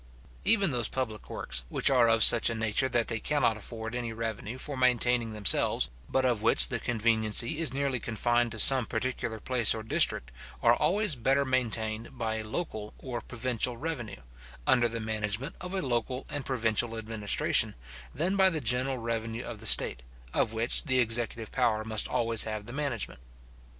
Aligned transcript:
Even 0.43 0.71
those 0.71 0.87
public 0.87 1.29
works, 1.29 1.61
which 1.69 1.91
are 1.91 2.09
of 2.09 2.23
such 2.23 2.49
a 2.49 2.55
nature 2.55 2.89
that 2.89 3.07
they 3.07 3.19
cannot 3.19 3.55
afford 3.55 3.93
any 3.93 4.11
revenue 4.11 4.57
for 4.57 4.75
maintaining 4.75 5.31
themselves, 5.33 5.91
but 6.09 6.25
of 6.25 6.41
which 6.41 6.69
the 6.69 6.79
conveniency 6.79 7.59
is 7.59 7.71
nearly 7.71 7.99
confined 7.99 8.51
to 8.51 8.57
some 8.57 8.87
particular 8.87 9.39
place 9.39 9.75
or 9.75 9.83
district, 9.83 10.31
are 10.63 10.73
always 10.73 11.13
better 11.15 11.45
maintained 11.45 12.17
by 12.17 12.37
a 12.37 12.43
local 12.43 12.95
or 12.97 13.21
provincial 13.21 13.77
revenue, 13.77 14.23
under 14.65 14.87
the 14.89 14.99
management 14.99 15.53
of 15.61 15.71
a 15.75 15.83
local 15.83 16.25
and 16.31 16.47
provincial 16.47 16.97
administration, 16.97 17.75
than 18.11 18.35
by 18.35 18.49
the 18.49 18.59
general 18.59 18.97
revenue 18.97 19.43
of 19.43 19.59
the 19.59 19.67
state, 19.67 20.01
of 20.33 20.51
which 20.51 20.81
the 20.85 20.97
executive 20.97 21.51
power 21.51 21.85
must 21.85 22.07
always 22.07 22.45
have 22.45 22.65
the 22.65 22.73
management. 22.73 23.19